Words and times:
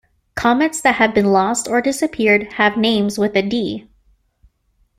Comets 0.33 0.81
that 0.81 0.95
have 0.95 1.13
been 1.13 1.27
lost 1.31 1.67
or 1.67 1.79
disappeared 1.79 2.53
have 2.53 2.75
names 2.75 3.19
with 3.19 3.35
a 3.35 3.43
"D". 3.43 3.87